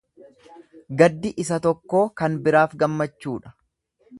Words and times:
Gaddi 1.01 1.31
isa 1.43 1.59
tokkoo 1.67 2.03
kan 2.23 2.39
biraaf 2.49 2.75
gammachuudha. 2.85 3.57